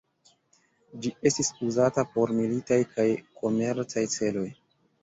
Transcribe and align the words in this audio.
Ĝi 1.03 1.11
estis 1.31 1.51
uzata 1.69 2.07
por 2.17 2.35
militaj 2.41 2.81
kaj 2.97 3.09
komercaj 3.45 4.09
celoj. 4.19 4.53